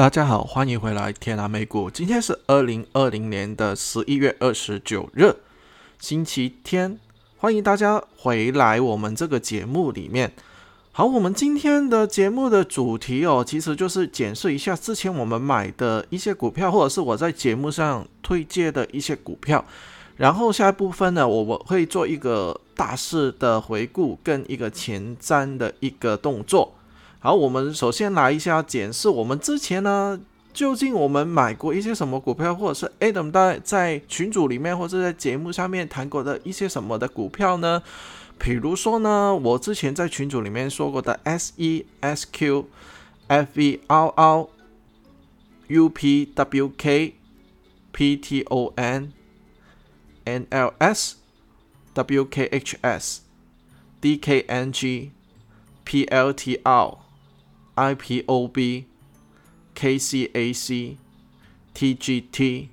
[0.00, 1.90] 大家好，欢迎回来天南美股。
[1.90, 5.36] 今天是二零二零年的十一月二十九日，
[5.98, 6.98] 星期天。
[7.36, 10.32] 欢迎大家回来我们这个节目里面。
[10.90, 19.62] 好，我们今天的节目的主题哦，其实就是检视一下之前我们买的一些股票，或者是我在节目上推荐的一些股票。
[20.16, 26.72] 然后下一部分呢，我我会做一个大势的回顾，跟一个前瞻的一个动作。
[27.22, 30.18] 好，我们首先来一下检视我们之前呢，
[30.54, 37.82] 究竟我们买过一些什么股票，或者是 Adam 在在群组里面或者在节目上面谈过的一些什么的股票呢？
[38.38, 42.66] 比如说呢，我之前在群组里面说过的 S E S Q
[43.26, 44.46] F V R R
[45.68, 47.14] U P W K
[47.92, 49.12] P T O N
[50.24, 51.16] N L S
[51.92, 53.20] W K H S
[54.00, 55.10] D K N G
[55.84, 56.96] P L T R
[57.76, 58.84] IPOB、
[59.76, 60.96] KCAC、
[61.74, 62.66] TGT、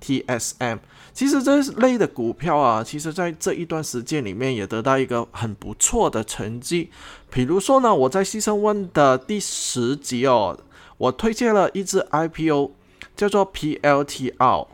[0.00, 0.78] TSM，
[1.12, 6.90] 其实这类的股票啊，其实在这一段时间里面也得到一个很不错的成绩。
[7.30, 10.58] 比如说呢，我在西生问的第十集哦，
[10.98, 12.70] 我推荐了一只 IPO，
[13.16, 14.66] 叫做 PLTR，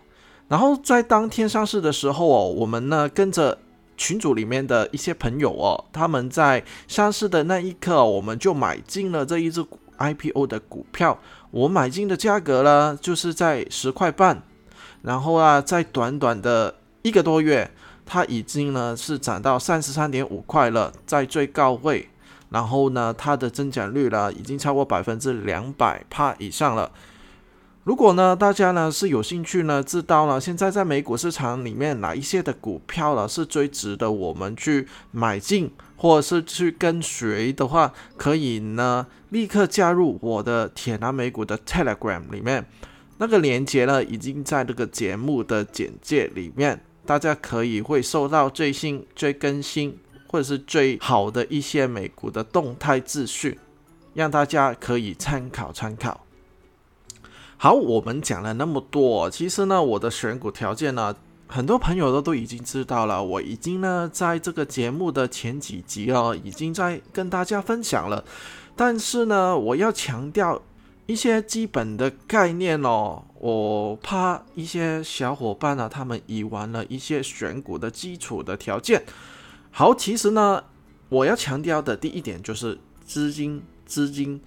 [0.48, 3.58] 然后在当天上市的时候哦，我们呢跟着。
[4.00, 9.62] 群组里面的一些朋友哦，他们在上市的那一刻，我们就买进了这一只
[9.98, 11.18] IPO 的股票。
[11.50, 14.42] 我买进的价格呢，就是在十块半。
[15.02, 17.70] 然后啊，在短短的一个多月，
[18.06, 22.08] 它已经呢是涨到三十三点五块了，在最高位。
[22.48, 26.90] 然后呢，它的增长率呢，已经超过百分之两百帕以上了。
[27.82, 42.66] 如果呢，大家呢是有兴趣呢，知道了现在在美股市场里面哪一些的股票呢是最值得我们去买进，或者是去跟随的话，可以呢立刻加入我的铁南美股的 Telegram 里面，
[43.16, 49.98] 那个链接呢已经在这个节目的简介里面，大家可以会收到最新、最更新
[50.28, 53.58] 或者是最好的一些美股的动态资讯，
[54.12, 56.26] 让大家可以参考参考。
[57.62, 61.14] 好，我们讲了那么多，其实呢，我的选股条件呢，
[61.46, 63.22] 很多朋友都都已经知道了。
[63.22, 68.24] 我已经呢，在这个节目的前几集哦，已经在跟大家分享了。
[68.74, 70.62] 但是呢，我要强调
[71.04, 79.04] 一些基本的概念哦，我怕一些小伙伴呢，他们已完了一些选股的基础的条件。
[79.70, 80.64] 好，其实呢，
[81.10, 84.40] 我要强调的第一点就是资金，资金。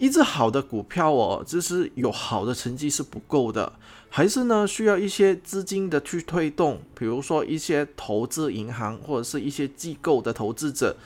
[0.00, 3.70] 一只好的股票哦，就是有好的成绩是不够的，
[4.08, 10.96] 还是呢需要一些资金的去推动，比如说一些投资银行或者是一些机构的投资者。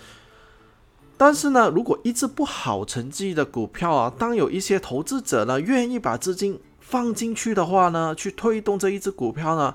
[1.17, 9.75] 但是呢，如果一只不好成绩的股票啊，当有一些投资者呢愿意把资金放进去的话呢，去推动这一只股票呢。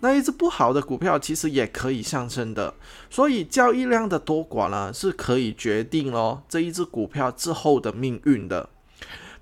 [0.00, 2.74] 那一只不好的股票其实也可以上升的，
[3.08, 8.68] 所以交易量的多寡呢是可以决定哦这一只股票之后的命运的。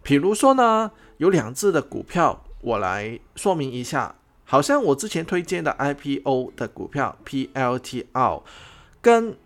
[0.02, 4.14] 比如说呢，有两只的股票，我来说明一下。
[4.44, 8.42] 好像我之前推荐的 IPO 的股票 PLTR，
[9.00, 9.36] 跟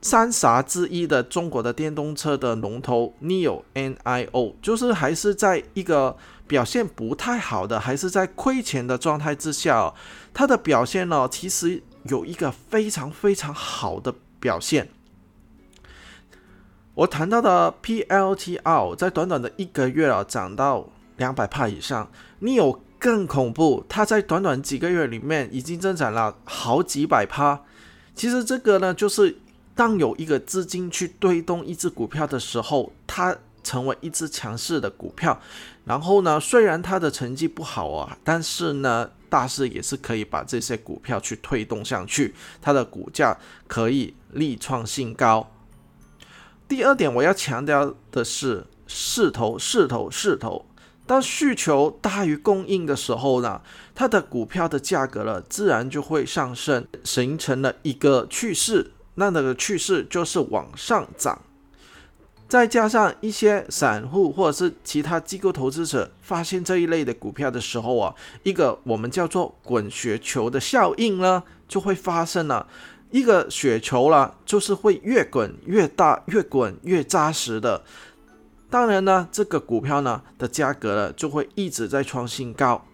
[0.00, 6.16] 三傻之一的中国的电动车的龙头 NIO NIO，就是还是在一个。
[6.48, 9.92] 表现不太好的，还是在亏钱的状态之下，
[10.36, 14.90] 它的表现呢，其实有一个非常非常好的表现。
[16.92, 22.10] 我谈到的 PLTR 在短短的一个月啊，涨到两百帕以上。
[22.40, 27.62] 你有更恐怖，它在短短几个月里面已经增长了好几百帕。
[28.14, 29.38] 其实这个呢，就是
[29.74, 33.34] 当有一个资金去推动一只股票的时候，它。
[33.66, 35.40] 成为一只强势的股票，
[35.84, 45.52] 然后呢，虽然它的成绩不好啊，但是呢，大势也是可以把这些股票去推动上去，它的股价可以力创新高。
[46.68, 50.66] 第二点，我要强调的是势头，势头，势头。
[51.06, 53.62] 当需求大于供应的时候呢，
[53.94, 58.90] 它的股票的价格呢，自然就会上升，形成了一个趋势。
[59.14, 61.40] 那那个趋势就是往上涨。
[62.48, 68.14] 再加上一些散户或者是其他机构投资者发现这一类的股票的时候啊，
[68.44, 72.68] 一个我们叫做滚雪球的效应呢，就会发生了。
[73.10, 77.82] 一个雪球了，就是会越滚越大，越滚越扎实的。
[78.68, 82.84] 当然呢，这个股票呢的价格呢就会一直在创新高。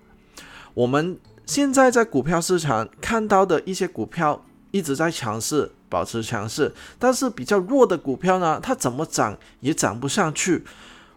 [0.74, 5.72] 我们现在在股票市场看到的一些股票一直在强势。
[5.92, 10.64] 保持强势，但是比较弱的股票呢，它怎么涨也涨不上去。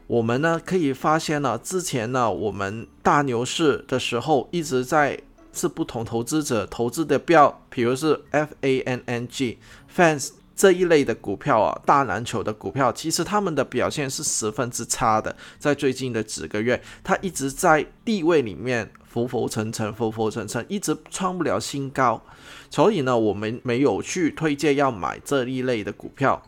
[0.07, 5.17] 我们呢可以发现呢，之前呢我们大牛市的时候一直在
[5.53, 9.57] 是不同投资者投资的标，比如是 F A N N G
[9.95, 22.21] Fans 这一类的股票啊，大篮球的股票，其实他们的表现是十分之差的，在最近的几个月，它一直在地位里面浮浮沉沉，浮浮沉沉，一直创不了新高，
[22.69, 26.41] 所以呢，我们没有去推荐要买这一类的股票。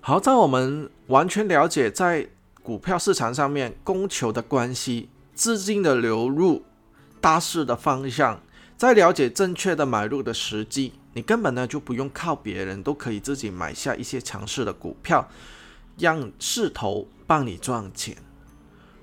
[0.00, 2.28] 好在我们完全了解在
[2.62, 6.64] 股票市场上面供求的关系、资金的流入、
[7.20, 8.40] 大势的方向，
[8.76, 15.28] 在了解正确的买入的时机，你根本呢就不用靠别人，都可以自己买下一些强势的股票，
[15.98, 18.16] 让势头帮你赚钱。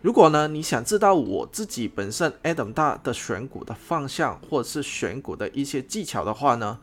[0.01, 6.79] 如果呢你想知道我自己本身 Adam 大的选股的方向，或者是选股的一些技巧的话呢，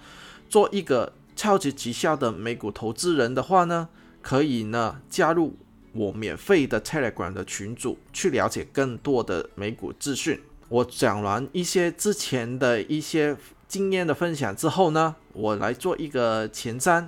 [0.50, 3.88] 做一个超级绩效的美股投资人的话呢？
[4.20, 5.56] 可以呢，加入
[5.94, 10.38] 我免费的 Telegram 的群组，去了解更多的美股资讯。
[10.68, 13.34] 我讲完一些之前的一些
[13.72, 17.06] 经验的分享之后呢，我来做一个前瞻。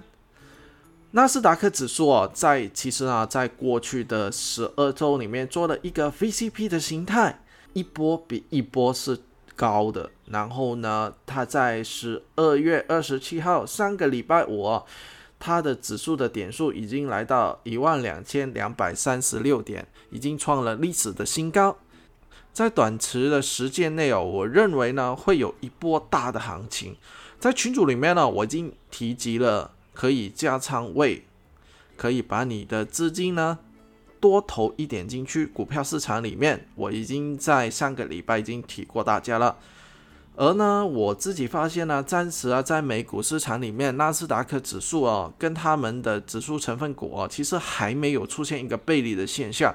[1.10, 7.42] 纳斯达克指数啊，在其实啊，在过去的十二周里面做了一个 VCP 的形态，
[7.74, 9.18] 一波比一波是
[9.54, 10.10] 高的。
[10.24, 14.80] 然后呢，它在十二月二十七号上个礼拜五。
[15.38, 21.76] 它的指数的点数已经来到一万两千两百三十六点，已经创了历史的新高。
[22.52, 26.96] 在短期的时间内哦，我认为呢会有一波大的行情。
[27.40, 31.24] 在群组里面呢，我已经提及了可以加仓位，
[31.96, 33.58] 可以把你的资金呢
[34.20, 36.66] 多投一点进去股票市场里面。
[36.76, 39.58] 我已经在上个礼拜已经提过大家了。
[40.36, 49.74] 而呢，我自己发现呢，暂时啊，在美股市场里面，纳斯达克指数哦，跟他们的指数成分股哦，其实还没有出现一个背离的现象。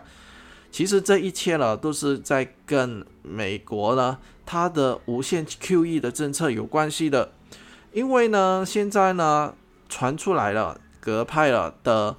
[0.71, 7.31] 其实这一切呢，都是在跟美国呢它的无限 QE 的政策有关系的。
[7.91, 9.55] 因为呢，现在呢
[9.89, 12.15] 传出来了，格派了的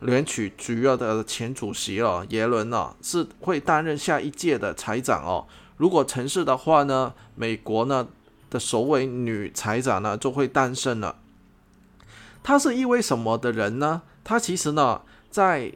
[0.00, 5.46] 联储局的前主席了耶伦呢，是会担任下一届的财长哦。
[5.76, 8.08] 如果成事的话呢，美国呢
[8.48, 11.16] 的首位女财长呢就会诞生了。
[12.42, 14.02] 她是一位什么的人呢？
[14.24, 15.72] 她其实呢在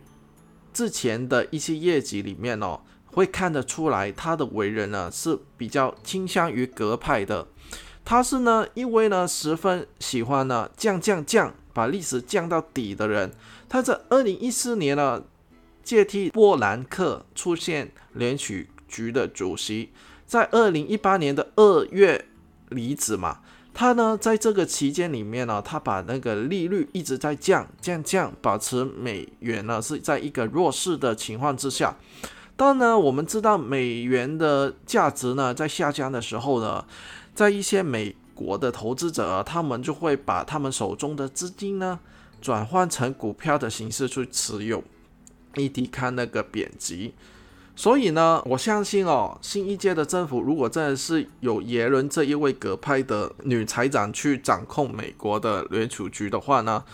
[0.75, 7.47] 之前的一些业绩里面哦，会看得出来他的为人呢是比较倾向于鸽派的。
[8.05, 13.33] 他是呢因为呢十分喜欢呢降降降，把历史降到底的人。
[13.69, 15.23] 他在二零一四年呢
[15.83, 18.65] 接替波兰克出现联储。
[18.87, 19.91] 局的主席
[20.25, 22.27] 在二零一八年的二月
[22.69, 23.41] 离职嘛，
[23.75, 31.97] 他呢在这个期间里面呢，他把那个利率一直在降降降，保持美元呢是在一个弱势的情况之下。
[32.57, 36.85] 当呢，我们知道美元的价值呢在下降的时候呢，
[37.35, 41.99] 在一些美国的投资者，他们就会把他们手中的资金呢
[42.41, 44.85] 转换成股票的形式去持有，
[45.57, 47.11] 以抵抗那个贬值。
[47.77, 56.85] 所以呢，我相信哦，新一届的政府如果真的是有耶伦这一位格派的女财长去掌控美国的联储局的话呢，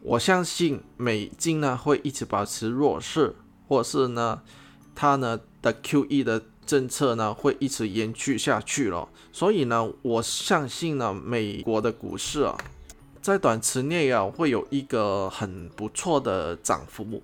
[0.00, 3.34] 我相信美金呢会一直保持弱势，
[3.66, 4.42] 或是呢，
[4.94, 9.08] 它呢的 QE 的政策呢会一直延续下去了。
[9.32, 12.56] 所以呢，我相信呢，美国的股市啊，
[13.20, 17.20] 在短期内啊会有一个很不错的涨幅。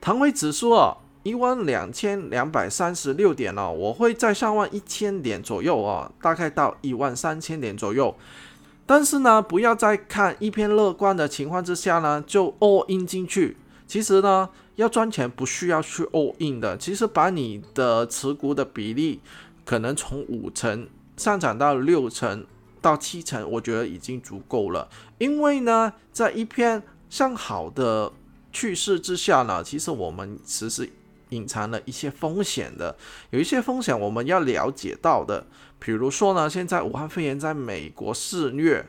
[0.00, 0.98] 唐威指数啊。
[1.24, 8.14] 一万两千两百三十六点哦，我会在上万一千点左右哦，大概到一万三千点左右。
[8.84, 13.56] 但是呢，不要在看一片乐观的情况之下呢，就 all in 进去。
[13.86, 16.76] 其实呢，要赚钱不需要去 all in 的。
[16.76, 19.22] 其实把你的持股的比例
[19.64, 22.44] 可能从五成上涨到六成
[22.82, 24.90] 到七成，我觉得已经足够了。
[25.16, 28.12] 因为呢，在一片向好的
[28.52, 30.90] 趋势之下呢，其实我们其实。
[31.34, 32.96] 隐藏了一些风险的，
[33.30, 35.46] 有一些风险我们要了解到的，
[35.78, 38.86] 比如说呢，现在武汉肺炎在美国肆虐，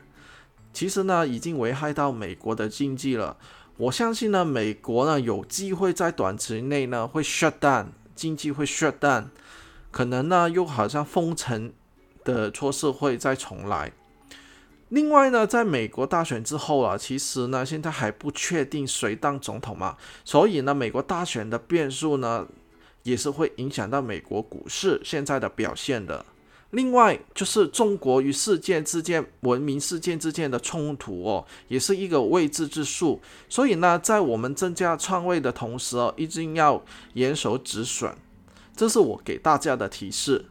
[0.72, 3.36] 其实呢已经危害到美国的经济了。
[3.78, 9.24] 我相信呢，美国呢有机会在短期内呢会 shut down 经济会 shut down，
[9.90, 11.72] 可能呢又好像封城
[12.24, 13.92] 的措施会再重来。
[14.90, 22.46] 另外呢，在美国大选之后啊，其实呢，现在还不确定谁当总统嘛，所以呢，美国大选的变数呢，
[23.02, 26.24] 也是会影响到美国股市现在的表现的。
[26.70, 33.20] 另外就是中国与世界之间文明事件之间的冲突哦，也是一个未知之数。
[33.48, 36.80] 所以呢，在我们增加创位的同时哦，一定要
[37.14, 38.14] 严守止损。
[38.76, 40.44] 这是我给大家的提示。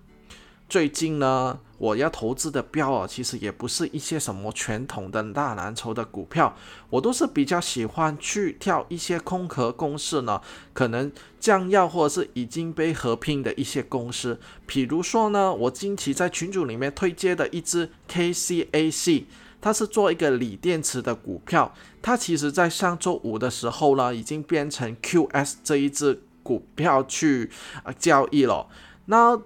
[0.67, 6.55] 最近呢，我要投资的标啊，其实也不是一些什么传统的大蓝筹的股票，
[6.89, 10.41] 我都是比较喜欢去跳一些空壳公司呢，
[10.73, 14.39] 可能将要或者是已经被合并的一些公司。
[14.65, 19.25] 比如说呢，我近期在群组里面推荐的一只 KCAC，
[19.61, 27.51] 它是做一个锂电池的股票，它其实在上周五的时候呢，已经变成 QS 这一只股票去
[27.83, 28.67] 啊交易了。
[29.05, 29.39] 那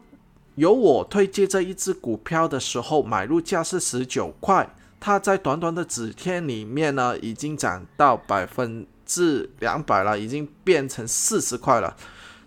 [0.60, 11.96] 由我推荐这一只股票的时候，买入价是十九块，它在短短的几天里面呢，已经涨到百分之两百了，已经变成四十块了。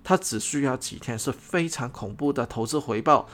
[0.05, 3.27] 它只需要几天，是非常恐怖的投资回报。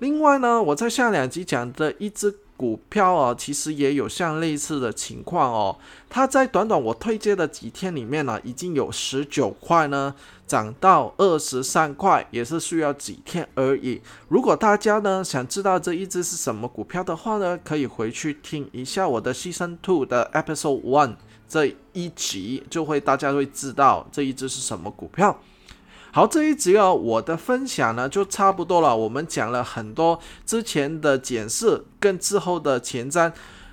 [0.00, 2.40] 另外呢，我在下两集讲的一只。
[2.56, 5.78] 股票啊，其实也有像类似的情况哦。
[6.08, 10.14] 它在短短我推荐的几天里面呢，已经有十九块呢，
[10.46, 14.00] 涨到二十三块，也是需要几天而已。
[14.28, 21.16] 如果大家呢想知道这一只是什么股票的话呢，可以回去听一下我的 Season Two 的 Episode One
[21.48, 25.38] 这一集，就会大家会知道这一只是什么股票。
[26.16, 28.96] 好，这一集啊，我的分享呢就差不多了。
[28.96, 33.30] 我们讲了很多之前的检视跟之后的前瞻，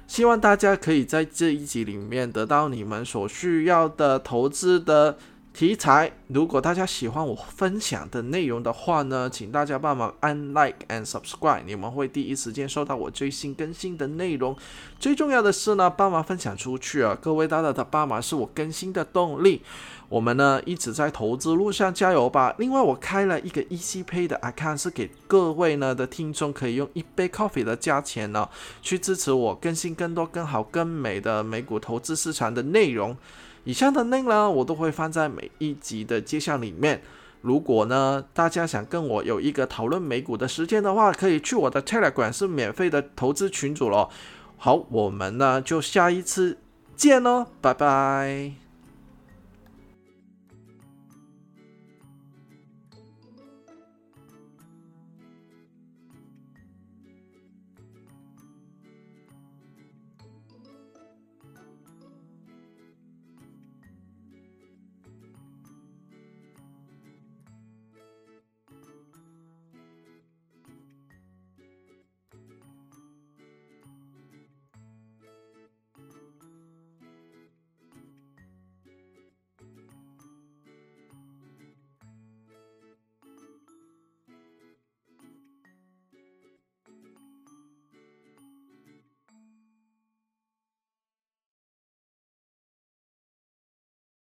[0.07, 5.17] 希望大家可以在这一集里面得到你们所需要的投资的。
[5.53, 14.57] 题材，如果大家喜欢我分享的内容的话呢，请大家帮忙按 like and subscribe，你们会第一时间收到我最新更新的内容。
[14.99, 17.15] 最重要的是呢，帮忙分享出去啊！
[17.21, 19.61] 各位大大的帮忙是我更新的动力。
[20.09, 22.55] 我们呢一直在投资路上加油吧！
[22.57, 28.49] 另外，我开了一个 EC Pay 的 account，是给各位呢的听众可以用一杯 coffee 的价钱呢，
[28.81, 33.15] 去支持我更新更多、更好、更美的美股投资市场的内容。
[33.63, 37.01] 以下的内容我都会放在每一集的介绍里面。
[37.41, 44.09] 如果呢，大家想跟我有一个讨论美股的时间的话，可以去我的 Telegram 是免费的投资群组咯。
[44.57, 46.57] 好，我们呢就下一次
[46.95, 48.62] 见喽，拜拜。